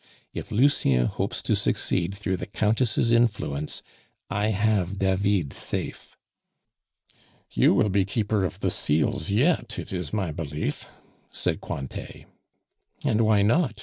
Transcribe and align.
If 0.33 0.51
Lucien 0.51 1.05
hopes 1.05 1.43
to 1.43 1.55
succeed 1.55 2.15
through 2.15 2.37
the 2.37 2.47
Countess' 2.47 3.11
influence, 3.11 3.83
I 4.31 4.47
have 4.47 4.97
David 4.97 5.53
safe" 5.53 6.17
"You 7.51 7.75
will 7.75 7.89
be 7.89 8.03
Keeper 8.05 8.43
of 8.43 8.61
the 8.61 8.71
Seals 8.71 9.29
yet, 9.29 9.77
it 9.77 9.93
is 9.93 10.11
my 10.11 10.31
belief," 10.31 10.87
said 11.29 11.61
Cointet. 11.61 12.25
"And 13.03 13.21
why 13.21 13.43
not? 13.43 13.79